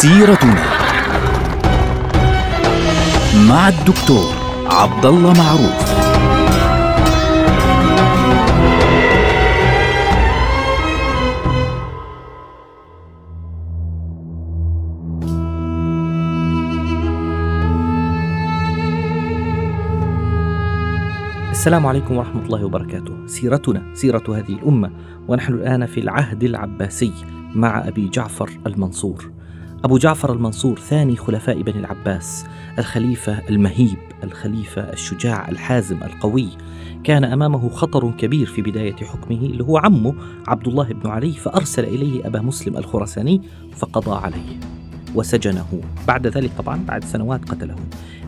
سيرتنا 0.00 0.64
مع 3.48 3.68
الدكتور 3.68 4.34
عبد 4.66 5.06
الله 5.06 5.32
معروف 5.32 5.90
السلام 21.50 21.86
عليكم 21.86 22.16
ورحمة 22.16 22.42
الله 22.42 22.64
وبركاته. 22.64 23.26
سيرتنا 23.26 23.94
سيرة 23.94 24.24
هذه 24.28 24.52
الأمة 24.52 24.90
ونحن 25.28 25.52
الآن 25.52 25.86
في 25.86 26.00
العهد 26.00 26.44
العباسي 26.44 27.12
مع 27.54 27.88
أبي 27.88 28.08
جعفر 28.08 28.50
المنصور. 28.66 29.39
أبو 29.84 29.98
جعفر 29.98 30.32
المنصور 30.32 30.78
ثاني 30.78 31.16
خلفاء 31.16 31.62
بني 31.62 31.78
العباس، 31.78 32.44
الخليفة 32.78 33.48
المهيب، 33.48 33.98
الخليفة 34.24 34.82
الشجاع 34.82 35.48
الحازم 35.48 35.96
القوي. 36.02 36.48
كان 37.04 37.24
أمامه 37.24 37.68
خطر 37.68 38.10
كبير 38.10 38.46
في 38.46 38.62
بداية 38.62 38.96
حكمه 38.96 39.36
اللي 39.36 39.64
هو 39.64 39.78
عمه 39.78 40.14
عبد 40.48 40.68
الله 40.68 40.84
بن 40.84 41.10
علي 41.10 41.32
فأرسل 41.32 41.84
إليه 41.84 42.26
أبا 42.26 42.40
مسلم 42.40 42.76
الخراساني 42.76 43.42
فقضى 43.76 44.26
عليه 44.26 44.79
وسجنه. 45.14 45.80
بعد 46.08 46.26
ذلك 46.26 46.50
طبعا 46.58 46.84
بعد 46.88 47.04
سنوات 47.04 47.50
قتله. 47.50 47.76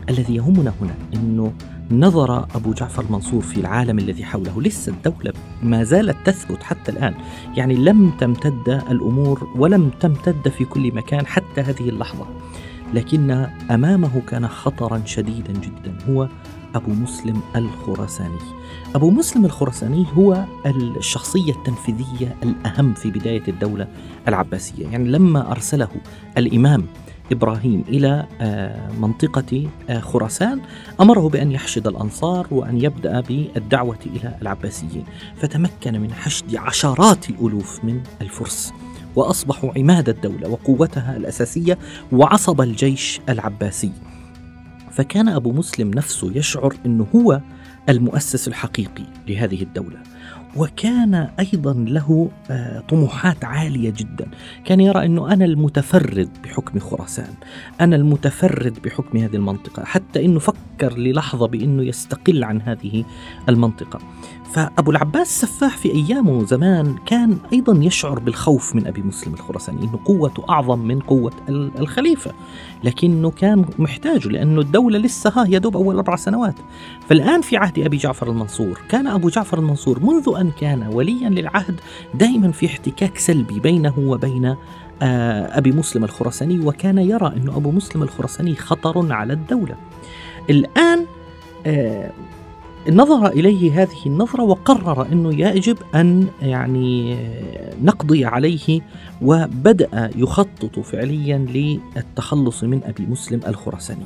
الذي 0.09 0.35
يهمنا 0.35 0.73
هنا 0.81 0.95
إنه 1.13 1.53
نظر 1.91 2.43
أبو 2.55 2.73
جعفر 2.73 3.03
المنصور 3.03 3.41
في 3.41 3.57
العالم 3.59 3.99
الذي 3.99 4.25
حوله 4.25 4.61
لسه 4.61 4.91
الدولة 4.91 5.33
ما 5.63 5.83
زالت 5.83 6.15
تثبت 6.25 6.63
حتى 6.63 6.91
الآن 6.91 7.13
يعني 7.57 7.75
لم 7.75 8.11
تمتد 8.19 8.81
الأمور 8.89 9.47
ولم 9.55 9.89
تمتد 9.99 10.49
في 10.49 10.65
كل 10.65 10.95
مكان 10.95 11.25
حتى 11.25 11.61
هذه 11.61 11.89
اللحظة 11.89 12.25
لكن 12.93 13.47
أمامه 13.71 14.21
كان 14.27 14.47
خطرا 14.47 15.01
شديدا 15.05 15.53
جدا 15.53 15.97
هو 16.09 16.27
أبو 16.75 16.91
مسلم 16.91 17.41
الخراساني. 17.55 18.39
أبو 18.95 19.11
مسلم 19.11 19.45
الخراساني 19.45 20.05
هو 20.13 20.45
الشخصية 20.97 21.51
التنفيذية 21.51 22.35
الأهم 22.43 22.93
في 22.93 23.11
بداية 23.11 23.43
الدولة 23.47 23.87
العباسية. 24.27 24.87
يعني 24.87 25.09
لما 25.09 25.51
أرسله 25.51 25.89
الإمام 26.37 26.85
إبراهيم 27.31 27.83
إلى 27.87 28.27
منطقة 29.01 29.69
خراسان 29.99 30.61
أمره 31.01 31.29
بأن 31.29 31.51
يحشد 31.51 31.87
الأنصار 31.87 32.47
وأن 32.51 32.81
يبدأ 32.81 33.21
بالدعوة 33.21 33.99
إلى 34.05 34.35
العباسيين. 34.41 35.03
فتمكن 35.35 36.01
من 36.01 36.13
حشد 36.13 36.55
عشرات 36.55 37.29
الألوف 37.29 37.83
من 37.83 38.03
الفرس 38.21 38.73
وأصبحوا 39.15 39.71
عماد 39.77 40.09
الدولة 40.09 40.49
وقوتها 40.49 41.17
الأساسية 41.17 41.77
وعصب 42.11 42.61
الجيش 42.61 43.21
العباسي. 43.29 43.91
فكان 44.95 45.27
أبو 45.27 45.51
مسلم 45.51 45.89
نفسه 45.89 46.31
يشعر 46.35 46.75
إنه 46.85 47.07
هو 47.15 47.41
المؤسس 47.89 48.47
الحقيقي 48.47 49.03
لهذه 49.27 49.61
الدولة 49.61 49.97
وكان 50.55 51.15
أيضا 51.39 51.73
له 51.73 52.31
طموحات 52.89 53.45
عالية 53.45 53.89
جدا. 53.89 54.27
كان 54.65 54.79
يرى 54.79 55.05
إنه 55.05 55.33
أنا 55.33 55.45
المتفرد 55.45 56.29
بحكم 56.43 56.79
خراسان 56.79 57.33
أنا 57.81 57.95
المتفرد 57.95 58.79
بحكم 58.83 59.17
هذه 59.17 59.35
المنطقة 59.35 59.83
حتى 59.83 60.25
إنه 60.25 60.39
فكر 60.39 60.97
للحظة 60.97 61.47
بإنه 61.47 61.83
يستقل 61.83 62.43
عن 62.43 62.61
هذه 62.61 63.03
المنطقة. 63.49 63.99
فأبو 64.53 64.91
العباس 64.91 65.41
سفاح 65.41 65.77
في 65.77 65.91
ايامه 65.91 66.45
زمان 66.45 66.95
كان 67.05 67.37
أيضا 67.53 67.83
يشعر 67.83 68.19
بالخوف 68.19 68.75
من 68.75 68.87
أبي 68.87 69.01
مسلم 69.01 69.33
الخراساني 69.33 69.83
إنه 69.83 69.99
قوته 70.05 70.43
أعظم 70.49 70.79
من 70.79 70.99
قوة 70.99 71.31
الخليفة. 71.49 72.31
لكنه 72.83 73.31
كان 73.31 73.65
محتاجه 73.79 74.27
لأنه 74.27 74.61
الدولة 74.61 74.99
لسه 74.99 75.29
ها 75.35 75.45
يا 75.49 75.59
دوب 75.59 75.77
أول 75.77 75.95
أربع 75.95 76.15
سنوات. 76.15 76.55
فالآن 77.09 77.41
في 77.41 77.57
عهد 77.57 77.79
أبي 77.79 77.97
جعفر 77.97 78.29
المنصور 78.29 78.79
كان 78.89 79.07
أبو 79.07 79.29
جعفر 79.29 79.59
المنصور 79.59 79.99
منذ 79.99 80.33
أن 80.39 80.51
كان 80.61 80.87
وليا 80.93 81.29
للعهد 81.29 81.79
دائما 82.13 82.51
في 82.51 82.65
احتكاك 82.65 83.17
سلبي 83.17 83.59
بينه 83.59 83.93
وبين 83.99 84.55
أبي 85.01 85.71
مسلم 85.71 86.03
الخراساني 86.03 86.59
وكان 86.59 86.97
يرى 86.97 87.33
إنه 87.37 87.57
أبو 87.57 87.71
مسلم 87.71 88.03
الخراساني 88.03 88.55
خطر 88.55 89.13
على 89.13 89.33
الدولة. 89.33 89.75
الآن 90.49 91.05
نظر 92.89 93.27
إليه 93.27 93.81
هذه 93.81 94.05
النظرة 94.05 94.43
وقرر 94.43 95.11
إنه 95.11 95.39
يجب 95.39 95.77
أن 95.95 96.27
يعني 96.41 97.17
نقضي 97.83 98.25
عليه 98.25 98.81
وبدأ 99.21 100.09
يخطط 100.15 100.79
فعليا 100.79 101.37
للتخلص 101.37 102.63
من 102.63 102.83
أبي 102.83 103.05
مسلم 103.05 103.39
الخراساني. 103.47 104.05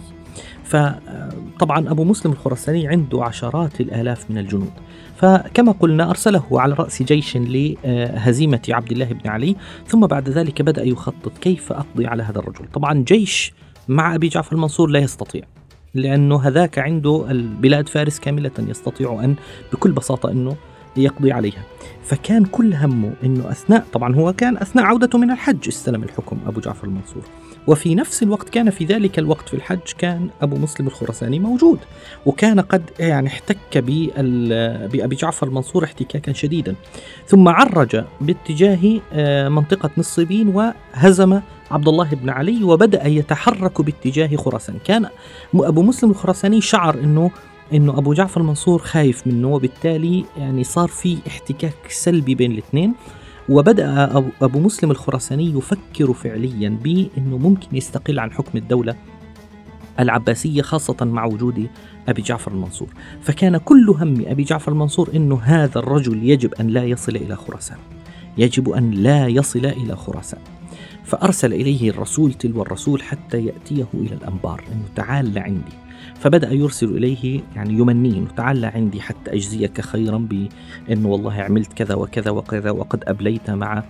فطبعا 0.64 1.92
أبو 1.92 2.04
مسلم 2.04 2.32
الخراساني 2.32 2.88
عنده 2.88 3.24
عشرات 3.24 3.82
الآلاف 3.82 4.32
من 4.32 4.38
الجنود. 4.38 4.72
فكما 5.16 5.72
قلنا 5.72 6.10
أرسله 6.10 6.44
على 6.52 6.74
رأس 6.74 7.04
جيش 7.04 7.38
لهزيمة 7.38 8.62
عبد 8.70 8.92
الله 8.92 9.06
بن 9.06 9.30
علي 9.30 9.56
ثم 9.88 10.08
بعد 10.08 10.30
ذلك 10.30 10.62
بدأ 10.62 10.84
يخطط 10.84 11.38
كيف 11.38 11.72
أقضي 11.72 12.08
على 12.08 12.24
هذا 12.24 12.40
الرجل. 12.40 12.66
طبعا 12.74 13.04
جيش 13.08 13.54
مع 13.88 14.16
أبي 14.16 14.28
جعفر 14.28 14.56
المنصور 14.56 14.90
لا 14.90 15.00
يستطيع. 15.00 15.42
لأنه 15.94 16.42
هذاك 16.42 16.80
عنده 16.80 17.32
البلاد 17.32 17.90
فارس 17.90 18.20
كاملة 18.20 18.52
يستطيع 18.60 19.20
أن 19.24 19.36
بكل 19.74 19.92
بساطة 19.92 20.32
أنه 20.32 20.56
يقضي 20.98 21.32
عليها. 21.32 21.64
فكان 22.04 22.46
كل 22.46 22.74
همه 22.74 23.14
أنه 23.24 23.52
أثناء 23.52 23.86
طبعا 23.94 24.16
هو 24.16 24.34
كان 24.34 24.58
أثناء 24.58 24.86
عودته 24.86 25.18
من 25.18 25.32
الحج 25.32 25.68
استلم 25.68 26.04
الحكم 26.04 26.38
أبو 26.48 26.60
جعفر 26.60 26.88
المنصور. 26.88 27.24
وفي 27.68 27.96
نفس 27.96 28.24
الوقت 28.24 28.50
كان 28.50 28.70
في 28.70 28.86
ذلك 28.86 29.20
الوقت 29.20 29.50
في 29.50 29.54
الحج 29.54 29.92
كان 29.98 30.30
أبو 30.42 30.56
مسلم 30.58 30.88
الخراساني 30.88 31.40
موجود. 31.40 31.80
وكان 32.26 32.60
قد 32.60 32.90
يعني 33.00 33.28
احتك 33.28 33.78
بأبي 34.94 35.16
جعفر 35.16 35.48
المنصور 35.48 35.84
احتكاكا 35.84 36.34
شديدا. 36.34 36.76
ثم 37.28 37.48
عرج 37.48 38.04
باتجاه 38.22 39.00
منطقة 39.50 39.90
نصيبين 39.98 40.48
وهزم 40.48 41.42
عبد 41.72 41.88
الله 41.88 42.10
بن 42.10 42.30
علي 42.30 42.64
وبدأ 42.64 43.08
يتحرك 43.08 43.82
باتجاه 43.82 44.36
خراسان. 44.36 44.76
كان 44.86 45.06
أبو 45.56 45.82
مسلم 45.82 46.10
الخراساني 46.12 46.62
شعر 46.62 47.00
أنه 47.00 47.32
إنه 47.74 47.98
أبو 47.98 48.14
جعفر 48.14 48.42
المنصور 48.42 48.80
خايف 48.80 49.28
منه 49.28 49.48
وبالتالي 49.48 50.26
يعني 50.38 50.64
صار 50.64 50.88
في 50.88 51.18
احتكاك 51.28 51.76
سلبي 51.90 52.36
بين 52.36 52.52
الاثنين. 52.52 52.94
وبدأ 53.50 54.04
أبو 54.42 54.60
مسلم 54.60 54.92
الخراساني 54.92 55.58
يفكر 55.58 56.14
فعليا 56.14 56.70
بإنه 56.84 57.38
ممكن 57.38 57.68
يستقل 57.74 58.20
عن 58.20 58.32
حكم 58.32 58.58
الدولة 58.58 58.96
العباسية 60.00 60.62
خاصة 60.62 60.96
مع 61.02 61.26
وجود 61.26 61.68
أبي 62.10 62.22
جعفر 62.22 62.52
المنصور. 62.52 62.88
فكان 63.22 63.58
كل 63.58 63.90
هم 63.90 64.24
أبي 64.28 64.44
جعفر 64.44 64.72
المنصور 64.72 65.10
إنه 65.16 65.40
هذا 65.44 65.80
الرجل 65.80 66.30
يجب 66.30 66.54
أن 66.54 66.68
لا 66.68 66.84
يصل 66.84 67.16
إلى 67.16 67.36
خراسان. 67.36 67.78
يجب 68.38 68.70
أن 68.70 68.92
لا 68.92 69.28
يصل 69.28 69.66
إلى 69.66 69.96
خراسان. 69.96 70.40
فأرسل 71.08 71.54
إليه 71.54 71.90
الرسول 71.90 72.34
تلو 72.34 72.62
الرسول 72.62 73.02
حتى 73.02 73.46
يأتيه 73.46 73.88
إلى 73.94 74.16
الأنبار 74.16 74.64
انه 74.72 74.86
تعال 74.96 75.34
لعندي 75.34 75.74
فبدأ 76.16 76.54
يرسل 76.54 76.98
إليه 76.98 77.42
يعني 77.56 77.74
يمنيه 77.74 78.14
إنه 78.14 78.28
تعال 78.38 78.66
عندي 78.66 79.02
حتى 79.02 79.34
أجزيك 79.34 79.82
خيرا 79.82 80.18
بانه 80.18 81.08
والله 81.08 81.34
عملت 81.34 81.74
كذا 81.74 81.96
وكذا 81.96 82.32
وكذا 82.32 82.72
وقد 82.72 83.04
أبليت 83.08 83.50
مع 83.50 83.84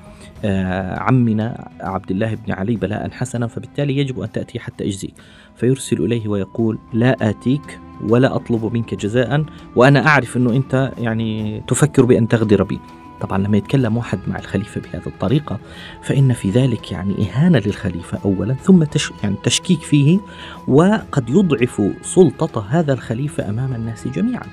عمنا 0.98 1.70
عبد 1.82 2.12
الله 2.12 2.36
بن 2.36 2.54
علي 2.54 2.76
بلاء 2.76 3.10
حسنا 3.12 3.48
فبالتالي 3.48 3.98
يجب 3.98 4.20
أن 4.20 4.32
تأتي 4.32 4.60
حتى 4.60 4.84
اجزيك 4.84 5.14
فيرسل 5.56 6.02
إليه 6.02 6.28
ويقول 6.28 6.78
لا 6.94 7.30
آتيك 7.30 7.80
ولا 8.10 8.36
أطلب 8.36 8.74
منك 8.74 8.96
جزاء 8.96 9.46
وأنا 9.76 10.08
أعرف 10.08 10.38
إنه 10.38 10.52
أنت 10.56 10.92
يعني 10.98 11.62
تفكر 11.68 12.06
بأن 12.06 12.28
تغدر 12.28 12.64
بي. 12.64 12.80
طبعا 13.22 13.38
لما 13.38 13.58
يتكلم 13.58 13.98
واحد 13.98 14.20
مع 14.28 14.40
الخليفة 14.40 14.82
بهذه 14.82 15.08
الطريقة 15.08 15.60
فإن 16.02 16.34
في 16.34 16.50
ذلك 16.50 16.92
يعني 16.92 17.30
إهانة 17.30 17.60
للخليفة 17.60 18.20
أولا 18.26 18.54
ثم 18.54 18.84
تش 18.84 19.12
يعني 19.24 19.36
تشكيك 19.44 19.82
فيه 19.82 20.20
وقد 20.68 21.30
يضعف 21.30 21.82
سلطة 22.02 22.66
هذا 22.70 22.94
الخليفة 22.94 23.50
أمام 23.50 23.74
الناس 23.74 24.08
جميعا. 24.08 24.48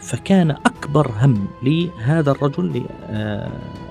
فكان 0.00 0.50
أكبر 0.50 1.10
هم 1.20 1.46
لهذا 1.62 2.30
الرجل 2.30 2.84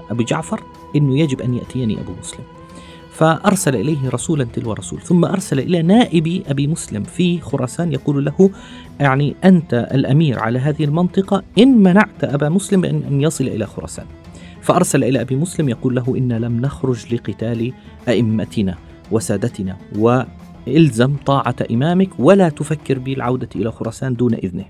أبي 0.09 0.23
جعفر 0.23 0.63
أنه 0.95 1.19
يجب 1.19 1.41
أن 1.41 1.53
يأتيني 1.53 1.99
أبو 1.99 2.11
مسلم. 2.19 2.43
فأرسل 3.13 3.75
إليه 3.75 4.09
رسولا 4.09 4.43
تلو 4.43 4.73
رسول. 4.73 5.01
ثم 5.01 5.25
أرسل 5.25 5.59
إلى 5.59 5.81
نائب 5.81 6.43
أبي 6.47 6.67
مسلم 6.67 7.03
في 7.03 7.39
خراسان 7.39 7.91
يقول 7.91 8.25
له 8.25 8.49
يعني 8.99 9.35
أنت 9.43 9.87
الأمير 9.93 10.39
على 10.39 10.59
هذه 10.59 10.83
المنطقة 10.83 11.43
إن 11.57 11.77
منعت 11.77 12.23
أبا 12.23 12.49
مسلم 12.49 12.85
أن 12.85 13.21
يصل 13.21 13.47
إلى 13.47 13.65
خراسان. 13.65 14.05
فأرسل 14.61 15.03
إلى 15.03 15.21
أبي 15.21 15.35
مسلم 15.35 15.69
يقول 15.69 15.95
له 15.95 16.17
إن 16.17 16.33
لم 16.33 16.61
نخرج 16.61 17.13
لقتال 17.13 17.73
أئمتنا 18.07 18.77
وسادتنا 19.11 19.77
وإلزم 19.95 21.15
طاعة 21.25 21.55
إمامك 21.71 22.09
ولا 22.19 22.49
تفكر 22.49 22.99
بالعودة 22.99 23.49
إلى 23.55 23.71
خراسان 23.71 24.15
دون 24.15 24.33
إذنه. 24.33 24.65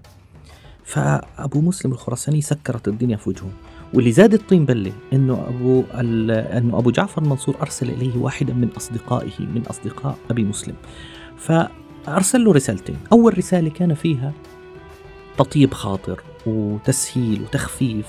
فأبو 0.83 1.61
مسلم 1.61 1.91
الخراساني 1.91 2.41
سكرت 2.41 2.87
الدنيا 2.87 3.17
في 3.17 3.29
وجهه. 3.29 3.49
واللي 3.93 4.11
زاد 4.11 4.33
الطين 4.33 4.65
بلة 4.65 4.91
إنه 5.13 5.33
أبو 5.47 5.83
إنه 5.93 6.77
أبو 6.77 6.91
جعفر 6.91 7.21
المنصور 7.21 7.55
أرسل 7.61 7.89
إليه 7.89 8.17
واحدا 8.17 8.53
من 8.53 8.69
أصدقائه 8.77 9.39
من 9.39 9.63
أصدقاء 9.69 10.17
أبي 10.31 10.43
مسلم. 10.43 10.75
فأرسل 11.37 12.43
له 12.43 12.53
رسالتين. 12.53 12.97
أول 13.11 13.37
رسالة 13.37 13.69
كان 13.69 13.93
فيها 13.93 14.31
تطيب 15.37 15.73
خاطر 15.73 16.23
وتسهيل 16.45 17.41
وتخفيف 17.41 18.07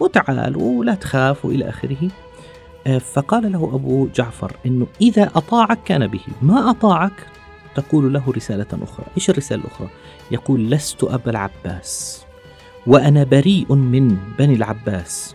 وتعال 0.00 0.56
ولا 0.56 0.94
تخاف 0.94 1.44
وإلى 1.44 1.68
آخره. 1.68 2.10
آه، 2.86 2.98
فقال 2.98 3.52
له 3.52 3.70
أبو 3.74 4.08
جعفر 4.14 4.56
إنه 4.66 4.86
إذا 5.00 5.30
أطاعك 5.34 5.82
كان 5.84 6.06
به. 6.06 6.20
ما 6.42 6.70
أطاعك؟ 6.70 7.26
تقول 7.74 8.12
له 8.12 8.32
رسالة 8.36 8.66
أخرى. 8.72 9.06
إيش 9.16 9.30
الرسالة 9.30 9.62
الأخرى؟ 9.64 9.88
يقول 10.30 10.70
لست 10.70 11.04
أبا 11.04 11.30
العباس. 11.30 12.27
وأنا 12.88 13.24
بريء 13.24 13.74
من 13.74 14.16
بني 14.38 14.54
العباس. 14.54 15.34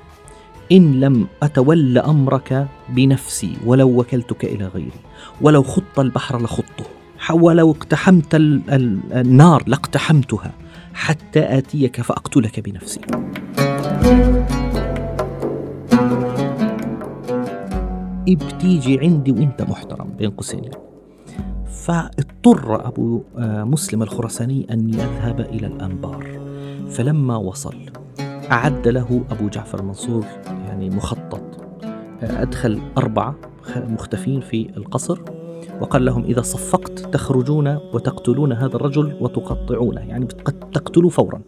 إن 0.71 0.99
لم 0.99 1.27
أتول 1.43 1.97
أمرك 1.97 2.67
بنفسي 2.89 3.57
ولو 3.65 3.99
وكلتك 3.99 4.45
إلى 4.45 4.65
غيري 4.65 5.01
ولو 5.41 5.63
خط 5.63 5.99
البحر 5.99 6.41
لخطه 6.41 6.85
ولو 7.33 7.71
اقتحمت 7.71 8.35
النار 8.35 9.63
لاقتحمتها 9.67 10.51
حتى 10.93 11.57
آتيك 11.57 12.01
فأقتلك 12.01 12.59
بنفسي. 12.59 13.01
بتيجي 18.27 18.99
عندي 18.99 19.31
وإنت 19.31 19.61
محترم 19.61 20.09
بين 20.17 20.31
قوسين. 20.31 20.71
فاضطر 21.85 22.87
أبو 22.87 23.23
آه، 23.37 23.63
مسلم 23.63 24.03
الخرساني 24.03 24.67
ان 24.71 24.89
يذهب 24.89 25.39
إلى 25.39 25.67
الأنبار. 25.67 26.42
فلما 26.89 27.35
وصل 27.35 27.75
أعد 28.51 28.87
له 28.87 29.23
أبو 29.31 29.47
جعفر 29.47 29.79
المنصور 29.79 30.25
يعني 30.67 30.89
مخطط. 30.89 31.41
أدخل 32.23 32.81
أربعة 32.97 33.35
مختفين 33.75 34.41
في 34.41 34.69
القصر 34.77 35.19
وقال 35.81 36.05
لهم 36.05 36.23
إذا 36.23 36.41
صفقت 36.41 36.99
تخرجون 36.99 37.67
وتقتلون 37.93 38.53
هذا 38.53 38.75
الرجل 38.75 39.17
وتقطعونه 39.21 40.01
يعني 40.01 40.25
تقتلوا 40.73 41.09
فورا 41.09 41.41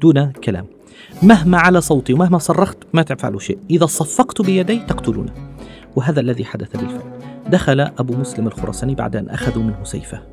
دون 0.00 0.32
كلام. 0.32 0.66
مهما 1.22 1.58
على 1.58 1.80
صوتي 1.80 2.12
ومهما 2.12 2.38
صرخت 2.38 2.78
ما 2.92 3.02
تفعلوا 3.02 3.40
شيء 3.40 3.58
إذا 3.70 3.86
صفقت 3.86 4.42
بيدي 4.42 4.78
تقتلونه. 4.78 5.32
وهذا 5.96 6.20
الذي 6.20 6.44
حدث 6.44 6.76
بالفعل. 6.76 7.12
دخل 7.48 7.80
أبو 7.80 8.16
مسلم 8.16 8.46
الخرساني 8.46 8.94
بعد 8.94 9.16
أن 9.16 9.28
أخذوا 9.28 9.62
منه 9.62 9.84
سيفه. 9.84 10.31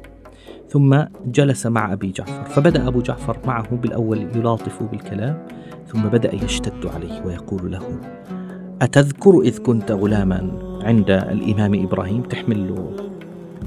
ثم 0.69 0.99
جلس 1.25 1.65
مع 1.65 1.93
أبي 1.93 2.11
جعفر. 2.11 2.43
فبدأ 2.43 2.87
أبو 2.87 3.01
جعفر 3.01 3.37
معه 3.45 3.75
بالأول 3.75 4.27
يلاطف 4.35 4.83
بالكلام 4.83 5.47
ثم 5.87 6.01
بدأ 6.01 6.35
يشتد 6.35 6.85
عليه 6.85 7.25
ويقول 7.25 7.71
له 7.71 7.99
أتذكر 8.81 9.41
إذ 9.41 9.57
كنت 9.57 9.91
غلاما 9.91 10.51
عند 10.83 11.11
الإمام 11.11 11.83
إبراهيم 11.83 12.21
تحمل 12.21 12.89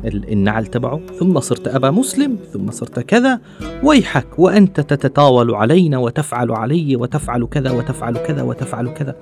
النعل 0.05 0.67
تبعه 0.67 1.01
ثم 1.19 1.41
صرت 1.41 1.69
أبا 1.69 1.91
مسلم 1.91 2.37
ثم 2.53 2.71
صرت 2.71 3.01
كذا 3.01 3.41
ويحك 3.83 4.39
وأنت 4.39 4.81
تتطاول 4.81 5.55
علينا 5.55 5.99
وتفعل 5.99 6.53
علي 6.53 6.97
وتفعل 6.97 7.47
كذا 7.47 7.71
وتفعل 7.71 8.17
كذا 8.17 8.43
وتفعل 8.43 8.89
كذا. 8.89 9.17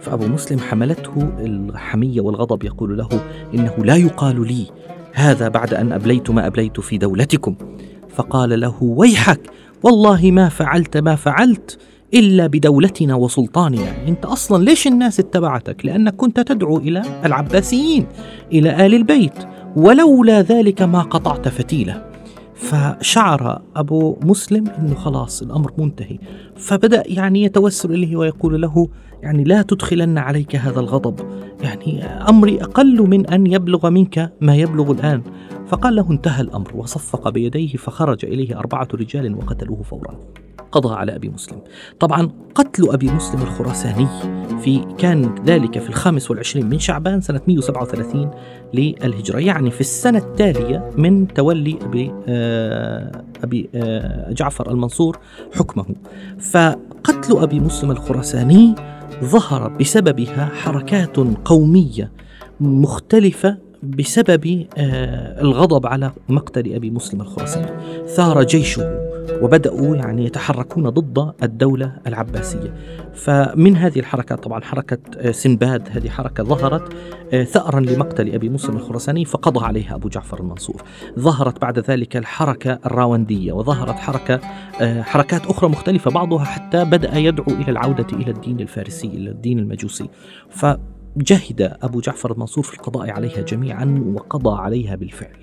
فأبو 0.00 0.26
مسلم 0.26 0.58
حملته 0.58 1.32
الحمية 1.40 2.20
والغضب 2.20 2.64
يقول 2.64 2.98
له 2.98 3.08
إنه 3.54 3.74
لا 3.84 3.96
يقال 3.96 4.46
لي 4.46 4.66
هذا 5.14 5.48
بعد 5.48 5.74
أن 5.74 5.92
أبليت 5.92 6.30
ما 6.30 6.46
أبليت 6.46 6.80
في 6.80 6.98
دولتكم. 6.98 7.54
فقال 8.08 8.60
له 8.60 8.74
ويحك 8.80 9.40
والله 9.82 10.30
ما 10.30 10.48
فعلت 10.48 10.96
ما 10.96 11.14
فعلت 11.14 11.78
إلا 12.14 12.46
بدولتنا 12.46 13.14
وسلطاننا. 13.14 14.08
أنت 14.08 14.24
أصلا 14.24 14.64
ليش 14.64 14.86
الناس 14.86 15.20
اتبعتك؟ 15.20 15.86
لأنك 15.86 16.16
كنت 16.16 16.40
تدعو 16.40 16.78
إلى 16.78 17.02
العباسيين 17.24 18.06
إلى 18.52 18.86
آل 18.86 18.94
البيت 18.94 19.34
ولولا 19.76 20.42
ذلك 20.42 20.82
ما 20.82 21.02
قطعت 21.02 21.48
فتيلة. 21.48 22.09
فشعر 22.60 23.62
أبو 23.76 24.16
مسلم 24.22 24.64
إنه 24.78 24.94
خلاص 24.94 25.42
الأمر 25.42 25.72
منتهي. 25.78 26.18
فبدأ 26.56 27.02
يعني 27.06 27.42
يتوسل 27.42 27.92
إليه 27.92 28.16
ويقول 28.16 28.62
له 28.62 28.88
يعني 29.22 29.44
لا 29.44 29.62
تدخلن 29.62 30.18
عليك 30.18 30.56
هذا 30.56 30.80
الغضب. 30.80 31.20
يعني 31.62 32.04
أمري 32.04 32.62
أقل 32.62 33.02
من 33.02 33.26
أن 33.26 33.46
يبلغ 33.46 33.90
منك 33.90 34.32
ما 34.40 34.56
يبلغ 34.56 34.90
الآن. 34.90 35.22
فقال 35.70 35.96
له 35.96 36.10
انتهى 36.10 36.40
الأمر 36.40 36.76
وصفق 36.76 37.28
بيديه 37.28 37.76
فخرج 37.76 38.24
إليه 38.24 38.58
أربعة 38.58 38.88
رجال 38.94 39.34
وقتلوه 39.34 39.82
فورا 39.82 40.18
قضى 40.72 40.94
على 40.94 41.16
أبي 41.16 41.28
مسلم. 41.28 41.58
طبعا 42.00 42.30
قتل 42.54 42.88
أبي 42.90 43.10
مسلم 43.10 43.42
الخراساني 43.42 44.06
في 44.60 44.84
كان 44.98 45.34
ذلك 45.46 45.78
في 45.78 45.88
الخامس 45.88 46.30
والعشرين 46.30 46.66
من 46.68 46.78
شعبان 46.78 47.20
سنة 47.20 47.40
137 47.48 48.30
للهجرة، 48.74 49.38
يعني 49.38 49.70
في 49.70 49.80
السنة 49.80 50.18
التالية 50.18 50.90
من 50.98 51.28
تولي 51.28 51.78
أبي 51.82 52.12
آه 52.28 53.24
أبي 53.44 53.70
آه 53.74 54.32
جعفر 54.32 54.70
المنصور 54.70 55.18
حكمه. 55.54 55.84
فقتل 56.38 57.36
أبي 57.36 57.60
مسلم 57.60 57.90
الخراساني 57.90 58.74
ظهر 59.24 59.68
بسببها 59.68 60.44
حركات 60.46 61.16
قومية 61.44 62.12
مختلفة 62.60 63.69
بسبب 63.82 64.66
آه، 64.78 65.40
الغضب 65.40 65.86
على 65.86 66.12
مقتل 66.28 66.74
أبي 66.74 66.90
مسلم 66.90 67.20
الخراساني 67.20 67.66
ثار 68.06 68.42
جيشه 68.42 69.10
وبدأوا 69.42 69.96
يعني 69.96 70.24
يتحركون 70.24 70.88
ضد 70.88 71.32
الدولة 71.42 71.92
العباسية. 72.06 72.74
فمن 73.14 73.76
هذه 73.76 73.98
الحركات 73.98 74.42
طبعا 74.42 74.60
حركة 74.60 74.98
آه، 75.18 75.30
سنباد 75.30 75.88
هذه 75.90 76.08
حركة 76.08 76.44
ظهرت 76.44 76.92
آه، 77.32 77.44
ثارا 77.44 77.80
لمقتل 77.80 78.34
أبي 78.34 78.48
مسلم 78.48 78.76
الخراساني 78.76 79.24
فقضى 79.24 79.66
عليها 79.66 79.94
أبو 79.94 80.08
جعفر 80.08 80.40
المنصور. 80.40 80.82
ظهرت 81.18 81.60
بعد 81.60 81.78
ذلك 81.78 82.16
الحركة 82.16 82.78
الراوندية 82.86 83.52
وظهرت 83.52 83.94
حركة 83.94 84.40
حركات 85.02 85.46
أخرى 85.46 85.68
مختلفة 85.70 86.10
بعضها 86.10 86.44
حتى 86.44 86.84
بدأ 86.84 87.18
يدعو 87.18 87.46
إلى 87.48 87.70
العودة 87.70 88.06
إلى 88.12 88.30
الدين 88.30 88.60
الفارسي 88.60 89.06
إلى 89.06 89.30
الدين 89.30 89.58
المجوسي. 89.58 90.08
ف 90.50 90.66
جهد 91.16 91.76
أبو 91.82 92.00
جعفر 92.00 92.32
المنصور 92.32 92.64
في 92.64 92.74
القضاء 92.74 93.10
عليها 93.10 93.40
جميعا 93.40 94.12
وقضى 94.14 94.60
عليها 94.60 94.96
بالفعل. 94.96 95.36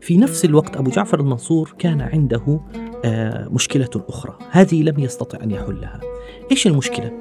في 0.00 0.16
نفس 0.16 0.44
الوقت 0.44 0.76
أبو 0.76 0.90
جعفر 0.90 1.20
المنصور 1.20 1.74
كان 1.78 2.00
عنده 2.00 2.60
آه، 3.04 3.48
مشكلة 3.48 3.90
أخرى. 4.08 4.38
هذه 4.50 4.82
لم 4.82 4.98
يستطع 4.98 5.38
أن 5.42 5.50
يحلها. 5.50 6.00
إيش 6.50 6.66
المشكلة؟ 6.66 7.12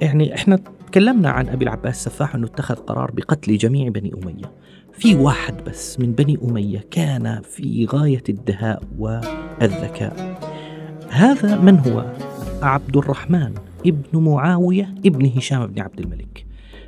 يعني 0.00 0.34
إحنا 0.34 0.56
تكلمنا 0.86 1.30
عن 1.30 1.48
أبي 1.48 1.64
العباس 1.64 1.96
السفاح 2.06 2.34
أنه 2.34 2.46
اتخذ 2.46 2.74
قرار 2.74 3.10
بقتل 3.10 3.56
جميع 3.56 3.88
بني 3.88 4.12
أمية. 4.22 4.52
في 4.92 5.14
واحد 5.14 5.64
بس 5.64 6.00
من 6.00 6.12
بني 6.12 6.38
أمية 6.44 6.84
كان 6.90 7.40
في 7.42 7.86
غاية 7.86 8.22
الدهاء 8.28 8.82
والذكاء. 8.98 10.40
هذا 11.08 11.56
من 11.60 11.78
هو؟ 11.78 12.12
عبد 12.62 12.96
الرحمن 12.96 13.54
ابن 13.86 14.18
معاوية 14.18 14.94
ابن 15.06 15.30
هشام 15.36 15.66
بن 15.66 15.80
عبد 15.80 16.00
الملك. 16.00 16.45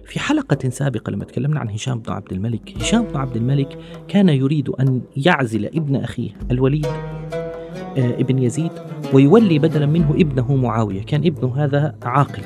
في 0.08 0.20
حلقة 0.20 0.68
سابقة 0.68 1.10
لما 1.10 1.24
تكلمنا 1.24 1.60
عن 1.60 1.68
هشام 1.68 1.98
بن 1.98 2.12
عبد 2.12 2.32
الملك 2.32 2.74
هشام 2.80 3.02
بن 3.02 3.16
عبد 3.16 3.36
الملك 3.36 3.78
كان 4.08 4.28
يريد 4.28 4.68
أن 4.68 5.00
يعزل 5.16 5.64
ابن 5.64 5.96
أخيه 5.96 6.30
الوليد 6.50 6.86
آه، 6.86 8.14
ابن 8.20 8.38
يزيد 8.38 8.72
ويولي 9.12 9.58
بدلا 9.58 9.86
منه 9.86 10.10
ابنه 10.10 10.56
معاوية. 10.56 11.02
كان 11.02 11.26
ابنه 11.26 11.64
هذا 11.64 11.94
عاقل 12.02 12.42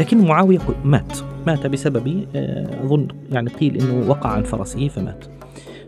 لكن 0.00 0.26
معاوية 0.26 0.58
مات. 0.84 1.18
مات 1.46 1.66
بسبب 1.66 2.26
آه، 2.34 2.84
أظن 2.84 3.08
يعني 3.30 3.50
قيل 3.50 3.76
أنه 3.76 4.10
وقع 4.10 4.30
عن 4.30 4.42
فرسه 4.42 4.88
فمات. 4.88 5.24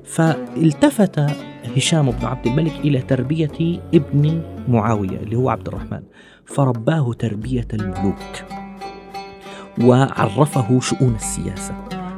فالتفت 0.04 1.20
هشام 1.76 2.10
بن 2.10 2.24
عبد 2.24 2.46
الملك 2.46 2.72
إلى 2.84 3.00
تربية 3.00 3.80
ابن 3.94 4.42
معاوية 4.68 5.16
اللي 5.22 5.36
هو 5.36 5.48
عبد 5.48 5.68
الرحمن 5.68 6.02
فرباه 6.44 7.12
تربية 7.12 7.68
الملوك. 7.74 8.63
وعرفه 9.82 10.80
شؤون 10.80 11.14
السياسة. 11.14 11.74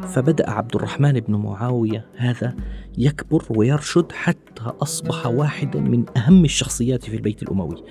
فبدأ 0.06 0.50
عبد 0.50 0.76
الرحمن 0.76 1.12
بن 1.12 1.34
معاوية 1.34 2.04
هذا 2.16 2.56
يكبر 2.98 3.44
ويرشد 3.50 4.12
حتى 4.12 4.62
أصبح 4.82 5.26
واحدا 5.26 5.80
من 5.80 6.04
أهم 6.16 6.44
الشخصيات 6.44 7.04
في 7.04 7.16
البيت 7.16 7.42
الأموي. 7.42 7.84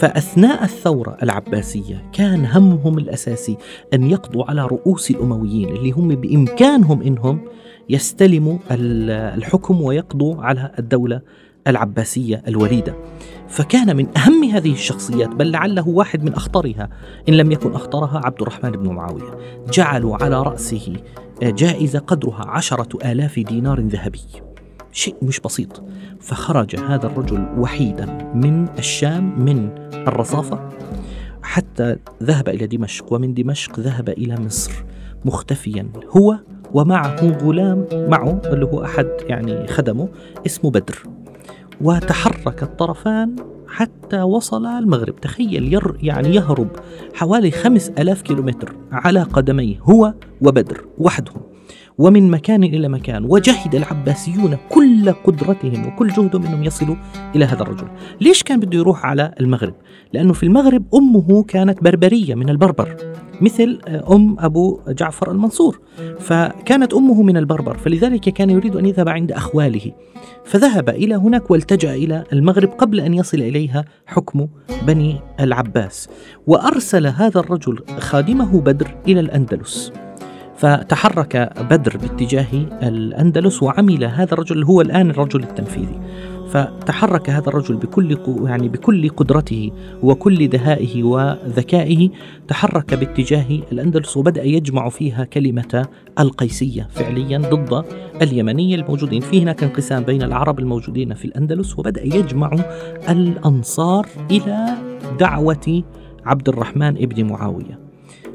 فأثناء 0.00 0.64
الثورة 0.64 1.16
العباسية 1.22 2.10
كان 2.12 2.46
همهم 2.46 2.98
الأساسي 2.98 3.56
أن 3.94 4.10
يقضوا 4.10 4.44
على 4.44 4.66
رؤوس 4.66 5.10
الأمويين 5.10 5.68
اللي 5.68 5.90
هم 5.90 6.08
بإمكانهم 6.08 7.02
إنهم 7.02 7.40
يستلموا 7.88 8.58
الحكم 8.70 9.82
ويقضوا 9.82 10.42
على 10.42 10.72
الدولة 10.78 11.20
العباسية 11.66 12.42
الوليدة. 12.48 12.94
فكان 13.48 13.96
من 13.96 14.18
أهم 14.18 14.44
هذه 14.44 14.72
الشخصيات 14.72 15.28
بل 15.28 15.50
لعله 15.50 15.88
واحد 15.88 16.24
من 16.24 16.34
أخطرها. 16.34 16.88
إن 17.28 17.34
لم 17.34 17.52
يكن 17.52 17.74
أخطرها 17.74 18.20
عبد 18.24 18.42
الرحمن 18.42 18.70
بن 18.70 18.88
معاوية. 18.88 19.38
جعلوا 19.72 20.16
على 20.22 20.42
رأسه 20.42 20.96
جائزة 21.42 21.98
قدرها 21.98 22.44
عشرة 22.46 22.98
آلاف 23.12 23.38
دينار 23.38 23.80
ذهبي. 23.80 24.20
شيء 24.92 25.14
مش 25.22 25.40
بسيط. 25.40 25.82
فخرج 26.20 26.76
هذا 26.76 27.06
الرجل 27.06 27.48
وحيدا 27.58 28.32
من 28.34 28.68
الشام 28.78 29.44
من 29.44 29.70
الرصافة 29.94 30.68
حتى 31.42 31.96
ذهب 32.22 32.48
إلى 32.48 32.66
دمشق 32.66 33.12
ومن 33.12 33.34
دمشق 33.34 33.80
ذهب 33.80 34.08
إلى 34.08 34.40
مصر 34.40 34.72
مختفيا. 35.24 35.88
هو 36.16 36.38
ومعه 36.72 37.38
غلام 37.38 37.86
معه 37.92 38.40
اللي 38.44 38.66
هو 38.66 38.84
أحد 38.84 39.08
يعني 39.20 39.66
خدمه 39.66 40.08
اسمه 40.46 40.70
بدر. 40.70 41.02
وتحرك 41.80 42.62
الطرفان 42.62 43.36
حتى 43.68 44.22
وصل 44.22 44.66
المغرب. 44.66 45.20
تخيل 45.20 45.74
ير 45.74 45.96
يعني 46.02 46.34
يهرب 46.34 46.68
حوالي 47.14 47.50
خمس 47.50 47.88
ألاف 47.88 48.22
كيلومتر 48.22 48.76
على 48.92 49.22
قدميه 49.22 49.80
هو 49.80 50.14
وبدر 50.42 50.84
وحدهم. 50.98 51.47
ومن 51.98 52.30
مكان 52.30 52.64
إلى 52.64 52.88
مكان 52.88 53.24
وجهد 53.24 53.74
العباسيون 53.74 54.56
كل 54.68 55.12
قدرتهم 55.12 55.86
وكل 55.86 56.08
جهدهم 56.08 56.46
أنهم 56.46 56.64
يصلوا 56.64 56.96
إلى 57.36 57.44
هذا 57.44 57.62
الرجل. 57.62 57.88
ليش 58.20 58.42
كان 58.42 58.60
بده 58.60 58.78
يروح 58.78 59.06
على 59.06 59.34
المغرب؟ 59.40 59.74
لأنه 60.12 60.32
في 60.32 60.42
المغرب 60.42 60.84
أمه 60.94 61.42
كانت 61.42 61.84
بربرية 61.84 62.34
من 62.34 62.48
البربر 62.48 62.96
مثل 63.40 63.78
أم 64.12 64.36
أبو 64.38 64.80
جعفر 64.88 65.30
المنصور. 65.30 65.80
فكانت 66.18 66.94
أمه 66.94 67.22
من 67.22 67.36
البربر 67.36 67.76
فلذلك 67.76 68.20
كان 68.20 68.50
يريد 68.50 68.76
أن 68.76 68.86
يذهب 68.86 69.08
عند 69.08 69.32
أخواله. 69.32 69.92
فذهب 70.44 70.88
إلى 70.88 71.14
هناك 71.14 71.50
والتجأ 71.50 71.94
إلى 71.94 72.24
المغرب 72.32 72.68
قبل 72.68 73.00
أن 73.00 73.14
يصل 73.14 73.38
إليها 73.38 73.84
حكم 74.06 74.48
بني 74.86 75.20
العباس. 75.40 76.08
وأرسل 76.46 77.06
هذا 77.06 77.40
الرجل 77.40 77.78
خادمه 77.98 78.60
بدر 78.60 78.94
إلى 79.08 79.20
الأندلس. 79.20 79.92
فتحرك 80.58 81.52
بدر 81.70 81.96
باتجاه 81.96 82.46
الأندلس 82.82 83.62
وعمل 83.62 84.04
هذا 84.04 84.32
الرجل 84.32 84.64
هو 84.64 84.80
الآن 84.80 85.10
الرجل 85.10 85.42
التنفيذي. 85.42 86.00
فتحرك 86.48 87.30
هذا 87.30 87.48
الرجل 87.48 87.76
بكل 87.76 88.18
يعني 88.44 88.68
بكل 88.68 89.08
قدرته 89.08 89.70
وكل 90.02 90.48
دهائه 90.48 91.02
وذكائه 91.02 92.10
تحرك 92.48 92.94
باتجاه 92.94 93.46
الأندلس 93.72 94.16
وبدأ 94.16 94.42
يجمع 94.42 94.88
فيها 94.88 95.24
كلمة 95.24 95.86
القيسية 96.18 96.88
فعليا 96.90 97.38
ضد 97.38 97.84
اليمنيه 98.22 98.74
الموجودين. 98.74 99.20
في 99.20 99.42
هناك 99.42 99.62
انقسام 99.64 100.02
بين 100.02 100.22
العرب 100.22 100.58
الموجودين 100.58 101.14
في 101.14 101.24
الأندلس 101.24 101.78
وبدأ 101.78 102.04
يجمع 102.04 102.50
الأنصار 103.08 104.06
إلى 104.30 104.66
دعوة 105.20 105.82
عبد 106.26 106.48
الرحمن 106.48 106.96
ابن 106.96 107.24
معاوية. 107.24 107.87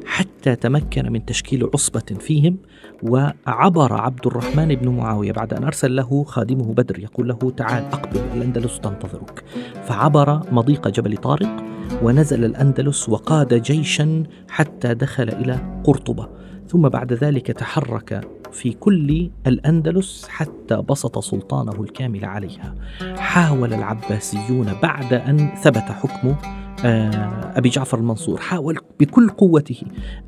حتى 0.05 0.55
تمكن 0.55 1.11
من 1.11 1.25
تشكيل 1.25 1.69
عصبة 1.73 2.19
فيهم 2.19 2.57
وعبر 3.03 3.93
عبد 3.93 4.27
الرحمن 4.27 4.75
بن 4.75 4.89
معاوية 4.89 5.31
بعد 5.31 5.53
أن 5.53 5.63
أرسل 5.63 5.95
له 5.95 6.23
خادمه 6.23 6.73
بدر 6.73 6.99
يقول 6.99 7.27
له 7.27 7.53
تعال 7.57 7.83
أقبل 7.83 8.19
الأندلس 8.33 8.79
تنتظرك. 8.79 9.43
فعبر 9.83 10.41
مضيق 10.51 10.87
جبل 10.87 11.17
طارق 11.17 11.63
ونزل 12.03 12.45
الأندلس 12.45 13.09
وقاد 13.09 13.53
جيشا 13.53 14.23
حتى 14.49 14.93
دخل 14.93 15.29
إلى 15.29 15.81
قرطبة. 15.83 16.29
ثم 16.67 16.89
بعد 16.89 17.13
ذلك 17.13 17.47
تحرك 17.47 18.27
في 18.51 18.73
كل 18.73 19.29
الأندلس 19.47 20.27
حتى 20.27 20.75
بسط 20.75 21.19
سلطانه 21.19 21.81
الكامل 21.83 22.25
عليها. 22.25 22.75
حاول 23.15 23.73
العباسيون 23.73 24.73
بعد 24.83 25.13
أن 25.13 25.49
ثبت 25.61 25.77
حكمه 25.77 26.62
أبي 26.85 27.69
جعفر 27.69 27.97
المنصور 27.97 28.39
حاول 28.39 28.77
بكل 28.99 29.29
قوته 29.29 29.81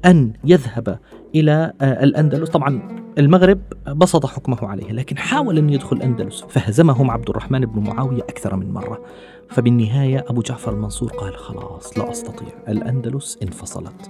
أن 0.05 0.33
يذهب 0.43 0.99
إلى 1.35 1.73
آه، 1.81 2.03
الأندلس. 2.03 2.49
طبعا 2.49 2.81
المغرب 3.17 3.59
بسط 3.87 4.25
حكمه 4.25 4.57
عليها 4.61 4.93
لكن 4.93 5.17
حاول 5.17 5.57
أن 5.57 5.69
يدخل 5.69 5.95
الأندلس 5.95 6.43
فهزمهم 6.49 7.11
عبد 7.11 7.29
الرحمن 7.29 7.65
بن 7.65 7.83
معاوية 7.83 8.21
أكثر 8.21 8.55
من 8.55 8.71
مرة. 8.73 9.01
فبالنهاية 9.49 10.25
أبو 10.27 10.41
جعفر 10.41 10.73
المنصور 10.73 11.09
قال 11.11 11.35
خلاص 11.37 11.97
لا 11.97 12.11
أستطيع. 12.11 12.47
الأندلس 12.69 13.37
انفصلت. 13.43 14.09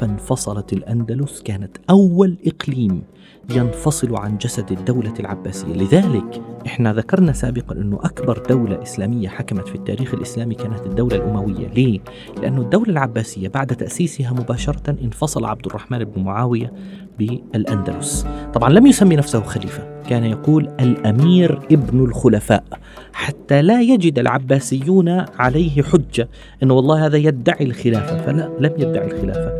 فانفصلت 0.00 0.72
الأندلس 0.72 1.42
كانت 1.42 1.76
أول 1.90 2.36
إقليم 2.46 3.02
ينفصل 3.50 4.16
عن 4.16 4.38
جسد 4.38 4.72
الدولة 4.72 5.14
العباسية. 5.20 5.72
لذلك 5.72 6.42
إحنا 6.66 6.92
ذكرنا 6.92 7.32
سابقا 7.32 7.74
أنه 7.74 7.98
أكبر 8.02 8.42
دولة 8.48 8.82
إسلامية 8.82 9.28
حكمت 9.28 9.68
في 9.68 9.74
التاريخ 9.74 10.14
الإسلامي 10.14 10.54
كانت 10.54 10.86
الدولة 10.86 11.16
الأموية. 11.16 11.68
ليه؟ 11.68 12.00
لأنه 12.42 12.60
الدولة 12.60 12.90
العباسية 12.90 13.48
بعد 13.48 13.66
تأسيسها 13.66 14.32
مباشرة 14.32 14.96
انفصل 15.02 15.44
عبد 15.44 15.66
الرحمن 15.66 16.04
بن 16.04 16.22
معاوية 16.22 16.72
بالأندلس. 17.18 18.26
طبعا 18.54 18.70
لم 18.70 18.86
يسمي 18.86 19.16
نفسه 19.16 19.40
خليفة 19.40 20.02
كان 20.08 20.24
يقول 20.24 20.68
الأمير 20.80 21.60
ابن 21.72 22.04
الخلفاء 22.04 22.64
حتى 23.12 23.62
لا 23.62 23.80
يجد 23.80 24.18
العباسيون 24.18 25.08
عليه 25.38 25.82
حجة. 25.82 26.28
أنه 26.62 26.74
والله 26.74 27.06
هذا 27.06 27.16
يدعي 27.16 27.64
الخلافة. 27.64 28.22
فلا 28.22 28.50
لم 28.60 28.72
يدعي 28.78 29.06
الخلافة. 29.06 29.56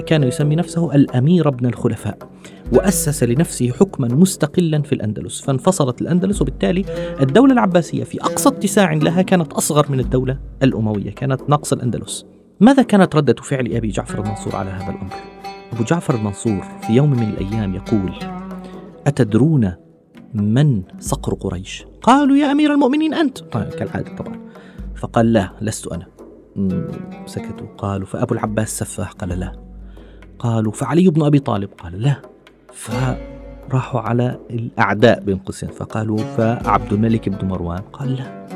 كان 0.00 0.22
يسمي 0.22 0.56
نفسه 0.56 0.94
الأمير 0.94 1.48
ابن 1.48 1.66
الخلفاء. 1.66 2.18
وأسس 2.72 3.22
لنفسه 3.22 3.70
حكما 3.70 4.08
مستقلا 4.08 4.82
في 4.82 4.92
الأندلس. 4.92 5.40
فانفصلت 5.40 6.00
الأندلس 6.00 6.42
وبالتالي 6.42 6.84
الدولة 7.20 7.52
العباسية 7.52 8.04
في 8.04 8.20
أقصى 8.20 8.48
اتساع 8.48 8.92
لها 8.92 9.22
كانت 9.22 9.52
أصغر 9.52 9.86
من 9.90 10.00
الدولة 10.00 10.38
الأموية 10.62 11.10
كانت 11.10 11.40
نقص 11.48 11.72
الأندلس. 11.72 12.26
ماذا 12.60 12.82
كانت 12.82 13.16
ردة 13.16 13.34
فعل 13.42 13.72
أبي 13.72 13.88
جعفر 13.88 14.24
المنصور 14.24 14.56
على 14.56 14.70
هذا 14.70 14.90
الأمر؟ 14.90 15.14
أبو 15.72 15.84
جعفر 15.84 16.14
المنصور 16.14 16.64
في 16.86 16.92
يوم 16.92 17.10
من 17.10 17.22
الأيام 17.22 17.74
يقول 17.74 18.12
أتدرون 19.06 19.72
من 20.34 20.82
صقر 21.00 21.34
قريش؟ 21.34 21.84
قالوا 22.02 22.36
يا 22.36 22.52
أمير 22.52 22.72
المؤمنين 22.72 23.14
أنت. 23.14 23.38
طيب 23.38 23.68
كالعادة 23.68 24.16
طبعا. 24.16 24.40
فقال 24.96 25.32
لا 25.32 25.50
لست 25.60 25.86
أنا. 25.86 26.06
سكتوا. 27.26 27.66
قالوا 27.78 28.06
فأبو 28.06 28.34
العباس 28.34 28.78
سفاح 28.78 29.12
قال 29.12 29.28
لا. 29.28 29.52
قالوا 30.38 30.72
فعلي 30.72 31.10
بن 31.10 31.22
أبي 31.22 31.38
طالب. 31.38 31.68
قال 31.78 32.02
لا. 32.02 32.22
فراحوا 32.78 34.00
على 34.00 34.38
الأعداء 34.50 35.20
بين 35.20 35.36
قوسين. 35.36 35.68
فقالوا 35.68 36.18
فعبد 36.18 36.92
الملك 36.92 37.28
بن 37.28 37.48
مروان؟ 37.48 37.82
قال 37.92 38.16
لا. 38.16 38.46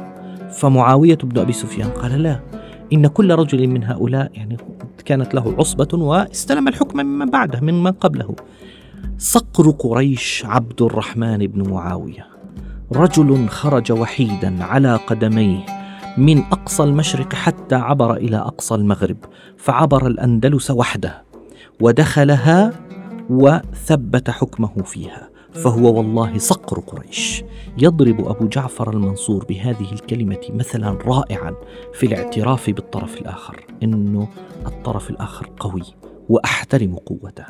فمعاوية 0.51 1.19
بن 1.23 1.41
أبي 1.41 1.53
سفيان 1.53 1.89
قال 1.89 2.23
لا. 2.23 2.41
إن 2.93 3.07
كل 3.07 3.35
رجل 3.35 3.67
من 3.67 3.85
هؤلاء 3.85 4.31
يعني 4.35 4.57
كانت 5.05 5.35
له 5.35 5.55
عصبة 5.59 5.99
واستلم 5.99 6.69
الحكم 6.69 7.01
ممن 7.01 7.31
بعده 7.31 7.61
ممن 7.61 7.93
قبله. 7.93 8.35
صقر 9.19 9.71
قريش 9.71 10.43
عبد 10.47 10.83
الرحمن 10.83 11.47
بن 11.47 11.71
معاوية. 11.71 12.27
رجل 12.93 13.49
خرج 13.49 13.93
وحيدا 13.93 14.65
على 14.65 14.97
قدميه 14.97 15.59
من 16.19 16.39
أقصى 16.39 16.83
المشرق 16.83 17.33
حتى 17.35 17.75
عبر 17.75 18.15
إلى 18.17 18.37
أقصى 18.37 18.75
المغرب 18.75 19.17
فعبر 19.57 20.07
الأندلس 20.07 20.71
وحده 20.71 21.23
ودخلها 21.81 22.73
وثبت 23.31 24.31
حكمه 24.31 24.83
فيها 24.83 25.29
فهو 25.53 25.97
والله 25.97 26.39
صقر 26.39 26.81
قريش. 26.81 27.45
يضرب 27.79 28.29
أبو 28.29 28.47
جعفر 28.47 28.91
المنصور 28.91 29.45
بهذه 29.45 29.93
الكلمة 29.93 30.41
مثلا 30.51 30.99
رائعا 31.07 31.55
في 31.95 32.07
الاعتراف 32.07 32.71
بالطرف 32.71 33.21
الآخر 33.21 33.67
إنه 33.83 34.29
الطرف 34.67 35.11
الآخر 35.11 35.51
قوي 35.61 35.83
وأحترم 36.29 36.97
قوته. 36.97 37.45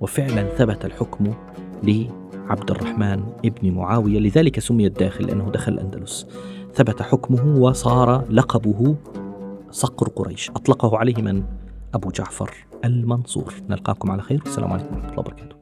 وفعلا 0.00 0.48
ثبت 0.48 0.84
الحكم 0.84 1.34
لعبد 1.82 2.70
الرحمن 2.70 3.22
ابن 3.44 3.70
معاوية 3.70 4.18
لذلك 4.18 4.60
سمي 4.60 4.86
الداخل 4.86 5.26
لأنه 5.26 5.50
دخل 5.50 5.72
الأندلس. 5.72 6.26
ثبت 6.74 7.02
حكمه 7.02 7.56
وصار 7.56 8.24
لقبه 8.30 8.96
صقر 9.70 10.08
قريش. 10.08 10.50
أطلقه 10.50 10.98
عليه 10.98 11.22
من؟ 11.22 11.59
أبو 11.94 12.10
جعفر 12.10 12.50
المنصور. 12.84 13.54
نلقاكم 13.68 14.10
على 14.10 14.22
خير. 14.22 14.40
والسلام 14.44 14.72
عليكم 14.72 14.94
ورحمة 14.94 15.08
الله 15.08 15.18
وبركاته. 15.18 15.56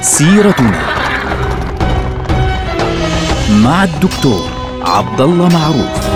سيرتنا 0.00 0.80
مع 3.64 3.84
الدكتور 3.84 4.48
عبد 4.82 5.20
الله 5.20 5.48
معروف. 5.48 6.09